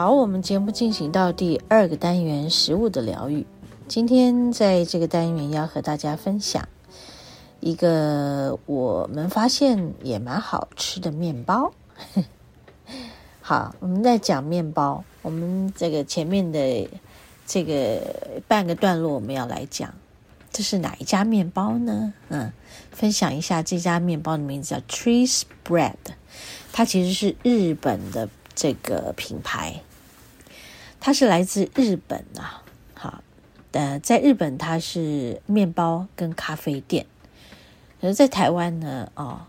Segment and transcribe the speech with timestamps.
[0.00, 3.44] 好，我们节目进行到第二个单元——食物的疗愈。
[3.86, 6.66] 今天在这个单元要和大家分享
[7.60, 11.74] 一个我们发现也蛮好吃的面包。
[13.42, 16.88] 好，我们在讲面包，我们这个前面的
[17.46, 19.92] 这个半个段落我们要来讲，
[20.50, 22.14] 这是哪一家面包呢？
[22.30, 22.50] 嗯，
[22.90, 25.92] 分享一下这家面包的名字叫 Cheese Bread，
[26.72, 29.82] 它其实是日本的这个品牌。
[31.00, 32.62] 它是来自日本啊，
[32.94, 33.24] 好，
[33.72, 37.06] 呃，在日本它是面包跟咖啡店，
[38.02, 39.40] 而在台湾呢，哦，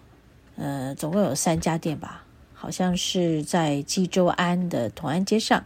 [0.55, 5.65] 呃，总共有三家店吧，好像是在济州安的同安街上，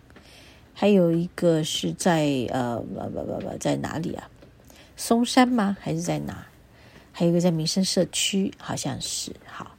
[0.73, 4.28] 还有一个是在呃不不不不在哪里啊？
[4.97, 5.78] 松山吗？
[5.80, 6.47] 还是在哪？
[7.11, 9.75] 还有一个在民生社区，好像是好。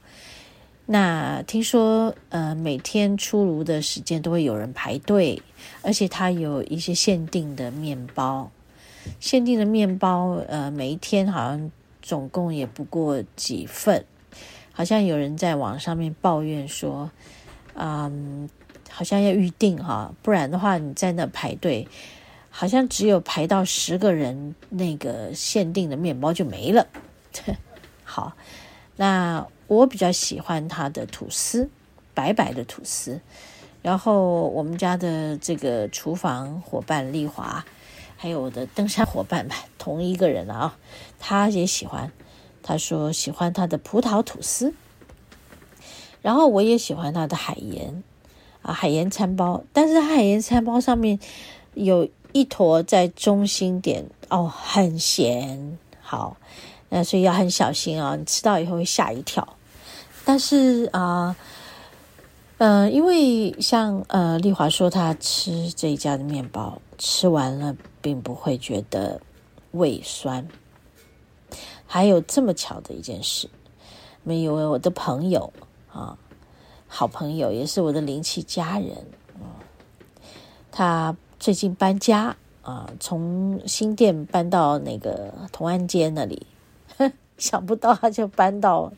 [0.89, 5.41] 那听说，呃，每天出炉的时间都会有人排队，
[5.81, 8.49] 而且它有一些限定的面包，
[9.19, 11.69] 限定的面包，呃，每一天好像
[12.01, 14.05] 总共也不过几份，
[14.71, 17.11] 好像有人在网上面抱怨说，
[17.73, 18.49] 嗯，
[18.89, 21.85] 好像要预定哈，不然的话你在那排队，
[22.49, 26.87] 好像只有排到十个人，那个限定的面包就没了。
[28.05, 28.31] 好，
[28.95, 29.45] 那。
[29.67, 31.69] 我比较喜欢它的吐司，
[32.13, 33.21] 白白的吐司。
[33.81, 37.63] 然后我们家的这个厨房伙伴丽华，
[38.17, 40.75] 还有我的登山伙伴们，同一个人啊，
[41.19, 42.11] 他也喜欢。
[42.63, 44.73] 他说喜欢他的葡萄吐司。
[46.21, 48.03] 然后我也喜欢他的海盐
[48.61, 49.63] 啊，海盐餐包。
[49.71, 51.19] 但是海盐餐包上面
[51.73, 55.77] 有一坨在中心点哦，很咸。
[56.01, 56.35] 好，
[56.89, 59.56] 那所以要很小心啊，你吃到以后会吓一跳。
[60.29, 61.33] 但是啊，
[62.57, 69.21] 呃，因为像呃丽华说，她吃这一家的面包，吃完了并不会觉得
[69.71, 70.45] 胃酸。
[71.85, 73.49] 还有这么巧的一件事，
[74.23, 75.53] 没有我的朋友
[75.93, 76.17] 啊，
[76.89, 78.97] 好朋友也是我的灵气家人，
[79.35, 79.45] 嗯，
[80.69, 86.45] 他最近搬家啊，从新店搬到那个同安街那里，
[87.39, 88.91] 想不到他就搬到。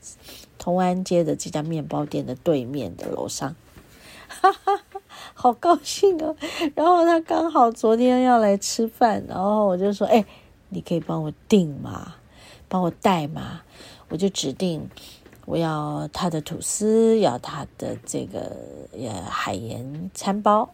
[0.70, 3.56] 同安街的这家面包店的对面的楼上，
[4.28, 5.02] 哈哈哈，
[5.34, 6.36] 好高兴哦！
[6.76, 10.24] 然后他刚好昨天要来吃饭，然后我就说：“哎，
[10.70, 12.14] 你可以帮我订吗？
[12.68, 13.62] 帮我带吗？”
[14.10, 14.88] 我就指定
[15.48, 18.56] 我要他的吐司，要他的这个
[18.92, 20.70] 呃海盐餐包。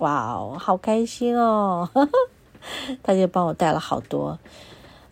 [0.00, 1.88] 哇哦，好开心哦！
[3.02, 4.38] 他就帮我带了好多，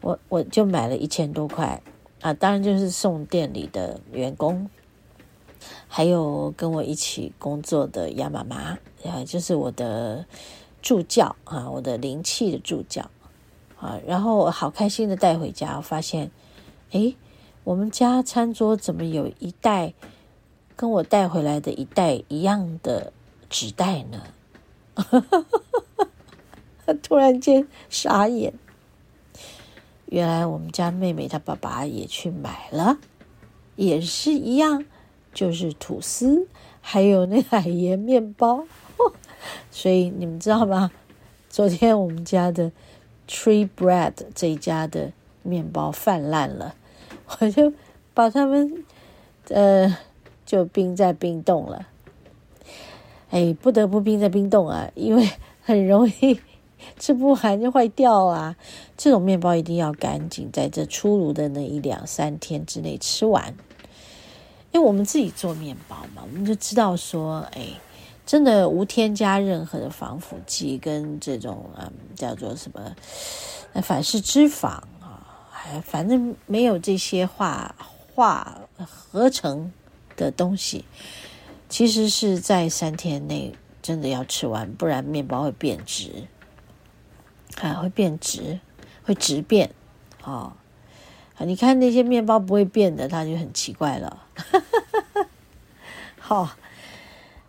[0.03, 1.81] 我我就买了一千多块。
[2.21, 4.69] 啊，当然就是送店里的员工，
[5.89, 10.27] 还有跟我一起工作的亚妈妈，啊，就是我的
[10.83, 13.11] 助教啊，我的灵气的助教
[13.79, 16.31] 啊，然后我好开心的带回家，我发现，
[16.91, 17.17] 诶，
[17.65, 19.95] 我们家餐桌怎么有一袋
[20.77, 23.13] 跟我带回来的一袋一样的
[23.49, 24.23] 纸袋呢？
[27.03, 28.53] 突然间傻眼。
[30.11, 32.99] 原来我们家妹妹她爸爸也去买了，
[33.77, 34.85] 也是一样，
[35.33, 36.49] 就是吐司，
[36.81, 38.65] 还有那海盐面包。
[39.71, 40.91] 所以你们知道吗？
[41.49, 42.73] 昨天我们家的
[43.29, 45.13] Tree Bread 这一家的
[45.43, 46.75] 面包泛滥了，
[47.39, 47.73] 我就
[48.13, 48.85] 把它们
[49.49, 49.97] 呃
[50.45, 51.87] 就冰在冰冻了。
[53.31, 55.31] 哎，不得不冰在冰冻啊，因为
[55.63, 56.41] 很容易。
[56.99, 58.57] 吃不完就坏掉啊！
[58.97, 63.55] 这种面包一定要赶紧在这出炉的那一两三天之内吃完。
[64.73, 67.67] 因为我们自己做面包嘛，我们就知道说，哎，
[68.25, 72.95] 真的无添加任何的防腐剂跟这种嗯叫做什么
[73.83, 74.69] 反式脂肪
[75.01, 77.75] 啊，还反正没有这些化
[78.15, 79.73] 化合成
[80.17, 80.85] 的东西，
[81.69, 83.53] 其实是在三天内
[83.83, 86.27] 真的要吃完，不然面包会变质。
[87.61, 88.61] 啊，会变质，
[89.03, 89.71] 会质变，
[90.25, 90.53] 哦，
[91.39, 94.23] 你看那些面包不会变的，它就很奇怪了。
[96.19, 96.51] 好，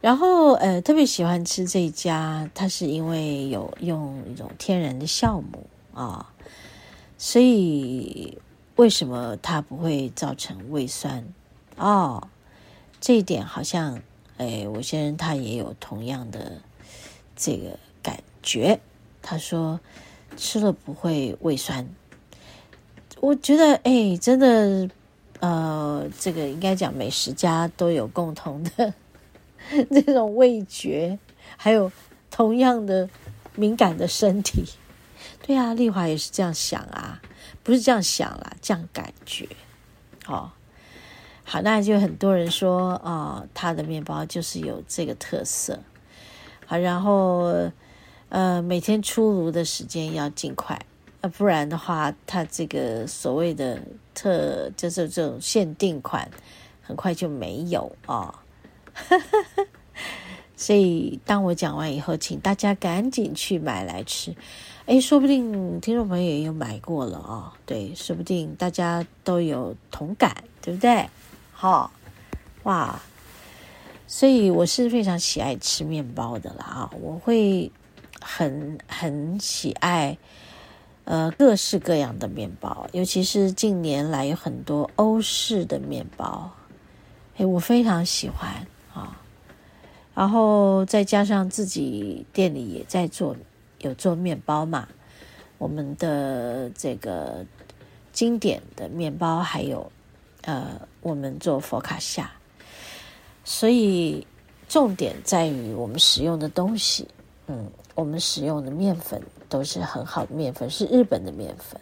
[0.02, 6.34] 然后呃，特别喜欢吃这一家，它是因为有用一种天然的酵母啊，
[7.18, 8.38] 所以
[8.76, 11.24] 为什么它不会造成胃酸？
[11.78, 12.28] 哦，
[13.00, 14.02] 这一点好像，
[14.38, 16.62] 哎，我先生他也有同样的
[17.36, 18.80] 这个感觉，
[19.22, 19.80] 他说
[20.36, 21.88] 吃了不会胃酸。
[23.20, 24.90] 我觉得，哎，真的，
[25.40, 28.94] 呃，这个应该讲美食家都有共同的
[29.92, 31.20] 这种味觉，
[31.56, 31.92] 还有
[32.32, 33.08] 同样的
[33.56, 34.64] 敏感的身体。
[35.44, 37.22] 对啊，丽华也是这样想啊，
[37.64, 39.48] 不是这样想啦，这样感觉。
[40.28, 40.52] 哦，
[41.44, 45.80] 好，那就很多人说，哦，他的面包就是有这个特色。
[46.66, 47.72] 好，然后
[48.32, 50.80] 呃，每天出炉的时间要尽快。
[51.20, 53.78] 啊，不然的话，它这个所谓的
[54.14, 56.32] 特就是这种限定款，
[56.82, 58.16] 很快就没有啊。
[58.16, 58.36] 哦、
[60.56, 64.34] 所以当我讲完以后，请大家赶紧去买来吃。
[64.86, 67.52] 诶，说不定听众朋友也有买过了、哦。
[67.66, 71.06] 对，说不定大家都有同感，对不对？
[71.52, 71.92] 好、
[72.64, 72.98] 哇，
[74.08, 77.72] 所以我是非常喜爱吃面包的啦啊，我会
[78.22, 80.18] 很很喜爱。
[81.04, 86.50] 呃，各式各样的面包，尤其是近年来有很多欧式的面包，
[87.38, 89.20] 哎，我非常喜欢啊。
[90.14, 93.36] 然后再加上自己店里也在做，
[93.80, 94.88] 有做面包嘛。
[95.58, 97.44] 我们的这个
[98.14, 99.92] 经典的面包，还有
[100.44, 102.32] 呃，我们做佛卡夏，
[103.44, 104.26] 所以
[104.70, 107.08] 重点在于我们使用的东西，
[107.48, 109.22] 嗯，我们使用的面粉。
[109.52, 111.78] 都是很好的面粉，是日本的面粉。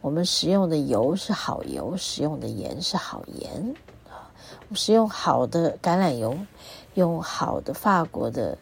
[0.00, 3.72] 我们使用的油是好油，使用的盐是好盐
[4.08, 4.34] 啊。
[4.62, 6.36] 我们使用好的橄榄油，
[6.94, 8.58] 用好的法国的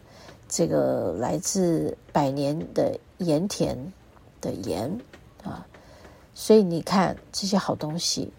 [0.50, 3.90] 这个来自百年的盐田
[4.42, 5.00] 的盐
[5.42, 5.66] 啊。
[6.34, 8.30] 所以你看这些好东西，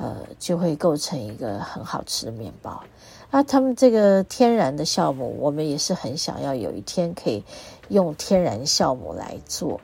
[0.00, 2.82] 呃，就会构成一个很好吃的面包。
[3.30, 7.44] 啊，他们这个天然的酵母，我们也是很想要有一天可以
[7.90, 9.78] 用天然酵母来做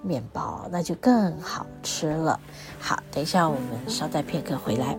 [0.00, 2.38] 面包，那就更好吃了。
[2.78, 4.96] 好，等一下我们稍待片刻回来。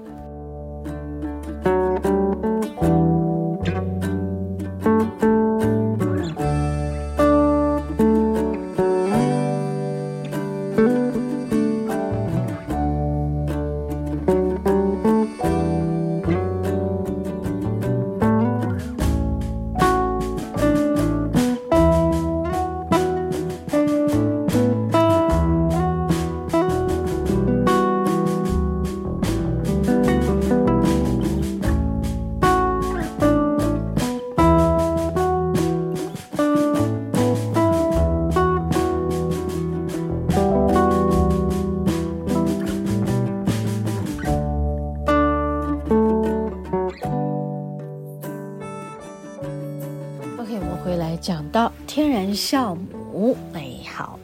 [51.21, 54.19] 讲到天然酵母，哎，好，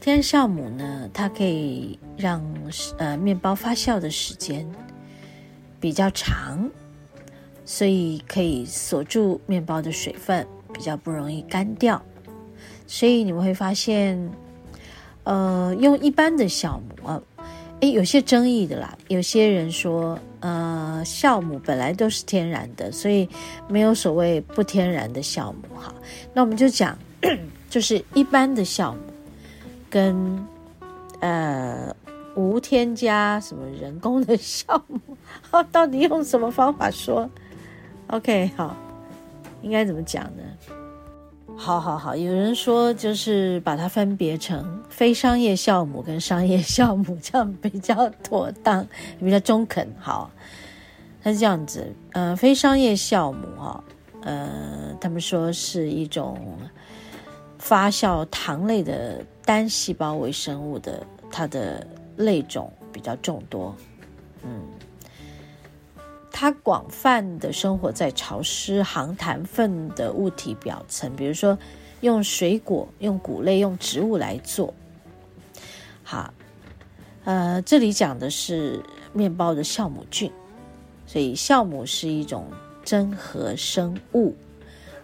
[0.00, 2.42] 天然酵母呢，它可以让
[2.98, 4.66] 呃面包发酵的时间
[5.80, 6.70] 比较长，
[7.64, 12.00] 所以可以锁住面包的水分，比较不容易干掉。
[12.86, 14.30] 所以你们会发现，
[15.24, 17.22] 呃，用一般的酵母啊，
[17.80, 18.96] 哎，有些争议的啦。
[19.08, 23.28] 有些人说，呃，酵母本来都是天然的，所以
[23.68, 25.62] 没有所谓不天然的酵母。
[25.76, 25.94] 哈，
[26.34, 26.96] 那我们就讲。
[27.68, 28.98] 就是一般的酵母，
[29.90, 30.44] 跟
[31.20, 31.94] 呃
[32.34, 34.98] 无添加什么人工的酵母，
[35.70, 37.30] 到底用什么方法说
[38.08, 38.74] ？OK，好，
[39.60, 40.42] 应该怎么讲呢？
[41.62, 48.84] 好好好，有人说就是把它分别成非商业酵母跟商业酵母，这样比较妥当，
[49.18, 49.86] 比较中肯。
[50.00, 50.30] 好，
[51.22, 53.84] 它是这样子，呃，非商业酵母哈，
[54.22, 56.38] 呃，他们说是一种。
[57.58, 61.86] 发酵糖类的单细胞微生物的，它的
[62.16, 63.76] 类种比较众多，
[64.42, 64.62] 嗯，
[66.40, 71.58] 它广泛的生活在潮湿、含糖分的物体表层，比如说
[72.00, 74.72] 用水果、用谷类、用植物来做。
[76.02, 76.32] 好，
[77.24, 78.82] 呃，这里讲的是
[79.12, 80.32] 面包的酵母菌，
[81.06, 82.50] 所以酵母是一种
[82.86, 84.34] 真核生物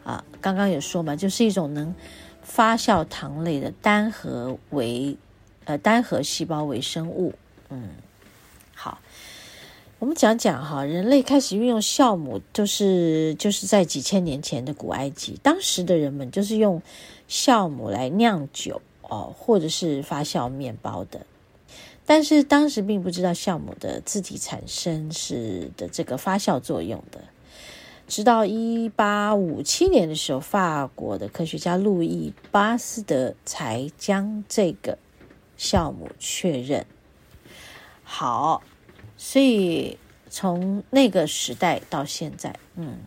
[0.04, 0.24] 啊。
[0.40, 1.94] 刚刚有说嘛，就是一种能。
[2.42, 5.18] 发酵糖类的单核为，
[5.66, 7.34] 呃，单核细胞微生物，
[7.68, 7.90] 嗯，
[8.72, 8.98] 好，
[9.98, 16.82] 我们讲讲哈，人类开始运用酵母，就是就是在几千年前的古埃及，当时的人们就是用
[17.30, 21.24] 酵母来酿酒哦，或者是发酵面包的。
[22.04, 27.22] 但是当时并不知道酵母的自体产生是的这个发酵作用的。
[28.06, 34.98] 直到一八五七年的时候，法国的科学家路易巴斯德才将这个
[35.58, 36.84] 酵母确认。
[38.04, 38.62] 好，
[39.16, 42.98] 所以从那个时代到现在，嗯，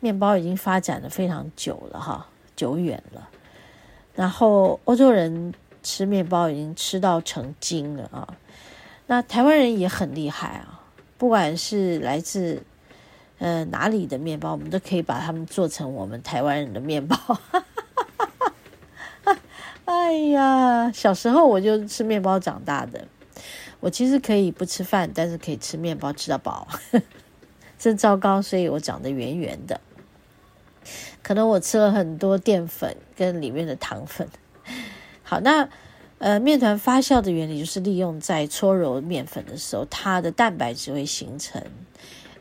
[0.00, 3.28] 面包已经发展了非常久了哈，久远了。
[4.14, 8.36] 然后欧洲人吃面包已经吃到成精了啊。
[9.06, 10.80] 那台湾人也很厉害啊，
[11.18, 12.62] 不管是来自
[13.38, 17.16] 呃哪里的面包，我们都可以把它们做成我们台湾人的面包。
[19.84, 23.06] 哎呀，小时候我就吃面包长大的。
[23.84, 26.66] 我其实可以不吃饭，但是可以吃面包吃到饱，
[27.78, 29.78] 真糟糕，所以我长得圆圆的。
[31.22, 34.26] 可能我吃了很多淀粉跟里面的糖分。
[35.22, 35.68] 好，那
[36.16, 41.62] 呃，面团发酵的原理就是利用在搓揉面粉的时候，它的蛋白质会形成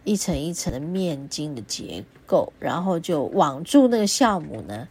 [0.05, 4.87] 一层一层的面筋的结构，然后就网住那个酵母呢，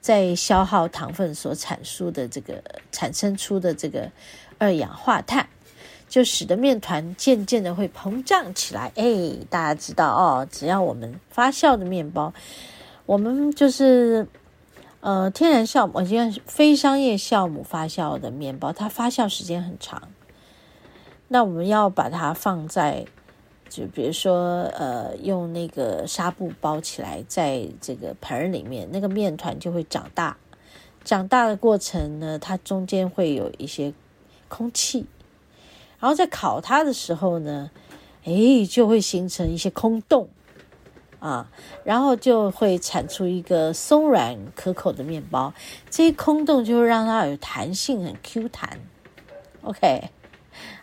[0.00, 4.10] 在消耗糖分所产出的这个产生出的这个
[4.56, 5.50] 二氧化碳。
[6.12, 8.92] 就使得面团渐渐的会膨胀起来。
[8.96, 12.34] 哎，大家知道哦，只要我们发酵的面包，
[13.06, 14.28] 我们就是
[15.00, 20.02] 呃天然酵母，我觉得非商业酵母发酵的面包，它发酵时间很长。
[21.28, 23.06] 那我们要把它放在，
[23.70, 30.36] 就比如说呃用那个纱布包起来，在这个盆里面，那个面团就会长大。
[31.04, 33.94] 长大的过程呢，它中间会有一些
[34.48, 35.06] 空气。
[36.02, 37.70] 然后在烤它的时候呢，
[38.24, 40.28] 诶，就会形成一些空洞
[41.20, 41.48] 啊，
[41.84, 45.54] 然后就会产出一个松软可口的面包。
[45.88, 48.80] 这些空洞就会让它有弹性，很 Q 弹。
[49.62, 50.10] OK，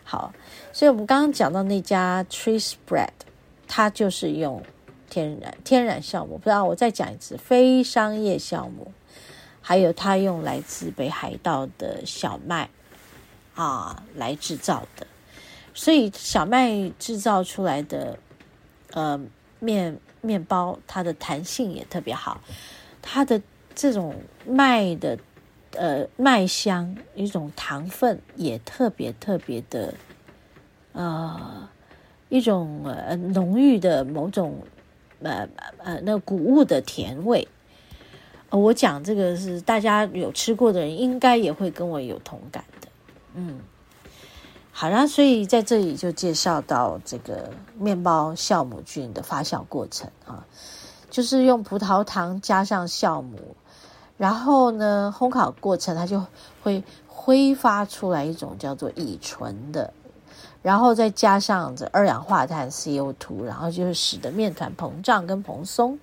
[0.04, 0.32] 好，
[0.72, 3.10] 所以我们刚刚讲到那家 Trees Bread，
[3.68, 4.62] 它就是用
[5.10, 6.38] 天然天然酵母。
[6.38, 8.90] 不知道我再讲一次，非商业酵母，
[9.60, 12.70] 还有它用来自北海道的小麦。
[13.54, 15.06] 啊，来制造的，
[15.74, 18.18] 所以小麦制造出来的
[18.92, 19.20] 呃
[19.58, 22.40] 面面包，它的弹性也特别好，
[23.02, 23.40] 它的
[23.74, 24.14] 这种
[24.46, 25.18] 麦的
[25.72, 29.92] 呃麦香，一种糖分也特别特别的
[30.92, 31.68] 呃
[32.28, 34.62] 一种呃浓郁的某种
[35.22, 37.46] 呃呃那谷物的甜味。
[38.50, 42.64] 我讲这个是大家有吃过的人，应该也会跟我有同感。
[43.34, 43.60] 嗯，
[44.72, 50.44] 好啦，所以在这里就介绍到这个面包酵母菌的发酵过程啊，
[51.10, 53.54] 就是用葡萄糖加上酵母，
[54.16, 56.24] 然后呢，烘烤过程它就
[56.62, 59.92] 会挥发出来一种叫做乙醇的，
[60.62, 65.98] 然后再加上这二氧化碳 CO2，然后就是使得面团膨胀跟蓬松。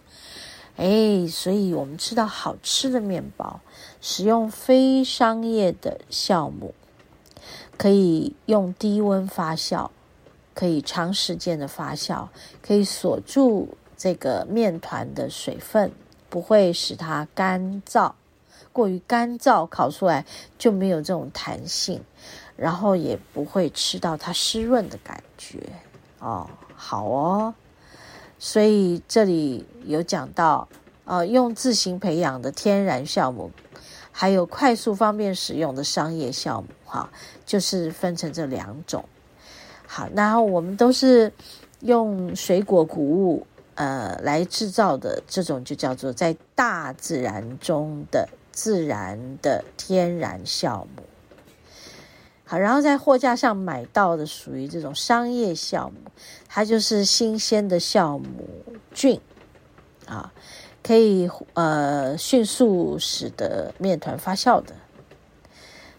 [0.77, 3.60] 哎，所以我们吃到好吃的面包，
[4.00, 6.74] 使用非商业的酵母。
[7.77, 9.89] 可以用低温发酵，
[10.54, 12.27] 可以长时间的发酵，
[12.62, 15.92] 可以锁住这个面团的水分，
[16.30, 18.12] 不会使它干燥，
[18.74, 20.25] 过于干燥，烤出来
[20.58, 22.01] 就没有这种弹性，
[22.56, 25.60] 然后也不会吃到它湿润的感觉
[26.20, 26.50] 哦。
[26.75, 27.54] 好哦，
[28.38, 30.68] 所以这里有讲到，
[31.06, 33.51] 呃，用自行培养的天然酵母。
[34.20, 37.08] 还有快速方便使用的商业酵母，哈，
[37.46, 39.06] 就是分成这两种。
[39.86, 41.32] 好，然后我们都是
[41.82, 43.46] 用水果谷物
[43.76, 51.04] 呃来制造的，这种就叫做在大自然中的自然的天然酵母。
[52.44, 55.98] 好，然后在货架上买到的属于这种商业酵母，
[56.48, 58.50] 它就是新鲜的酵母
[58.92, 59.22] 菌
[60.08, 60.34] 啊。
[60.88, 64.74] 可以呃迅速使得面团发酵的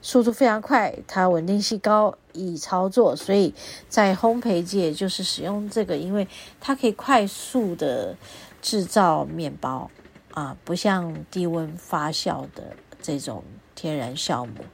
[0.01, 3.53] 速度非常快，它稳定性高，易操作，所以
[3.91, 6.27] 在烘焙界就是使用这个，因为
[6.59, 8.17] 它可以快速的
[8.63, 9.91] 制造面包
[10.33, 14.65] 啊，不像低温发酵的这种天然酵母，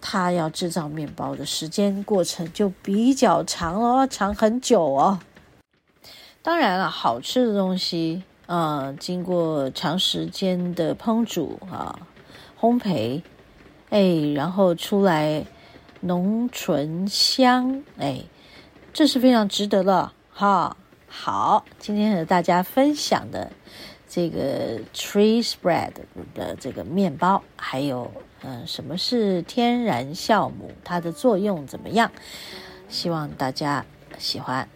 [0.00, 5.20] 它要制造面包的时间过程就比较长哦，长很久哦。
[6.42, 8.24] 当然了，好吃的东西。
[8.50, 11.96] 啊，经过长时间的烹煮啊，
[12.58, 13.22] 烘焙，
[13.90, 15.46] 哎，然后出来
[16.00, 18.24] 浓醇香，哎，
[18.92, 20.76] 这是非常值得的哈。
[21.06, 23.52] 好，今天和大家分享的
[24.08, 25.92] 这个 tree spread
[26.34, 28.10] 的这个面包，还有
[28.42, 32.10] 嗯，什么是天然酵母，它的作用怎么样？
[32.88, 33.86] 希望大家
[34.18, 34.68] 喜欢。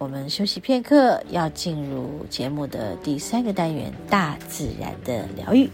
[0.00, 5.68] 我们休息片刻，要进入节目的第三个单元——大自然的疗愈。